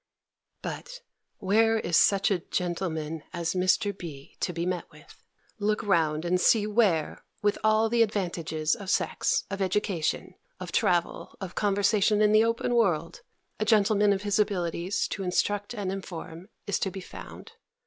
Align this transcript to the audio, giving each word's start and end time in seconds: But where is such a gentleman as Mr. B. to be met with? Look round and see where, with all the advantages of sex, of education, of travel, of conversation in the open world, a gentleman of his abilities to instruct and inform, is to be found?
But 0.63 1.01
where 1.37 1.77
is 1.79 1.95
such 1.95 2.31
a 2.31 2.39
gentleman 2.39 3.21
as 3.33 3.53
Mr. 3.53 3.95
B. 3.95 4.35
to 4.39 4.51
be 4.51 4.65
met 4.65 4.89
with? 4.91 5.21
Look 5.59 5.83
round 5.83 6.25
and 6.25 6.41
see 6.41 6.65
where, 6.65 7.23
with 7.43 7.59
all 7.63 7.87
the 7.87 8.01
advantages 8.01 8.73
of 8.73 8.89
sex, 8.89 9.43
of 9.51 9.61
education, 9.61 10.33
of 10.59 10.71
travel, 10.71 11.37
of 11.39 11.53
conversation 11.53 12.19
in 12.19 12.31
the 12.31 12.43
open 12.43 12.73
world, 12.73 13.21
a 13.59 13.63
gentleman 13.63 14.11
of 14.11 14.23
his 14.23 14.39
abilities 14.39 15.07
to 15.09 15.21
instruct 15.21 15.71
and 15.75 15.91
inform, 15.91 16.49
is 16.65 16.79
to 16.79 16.89
be 16.89 17.01
found? 17.01 17.51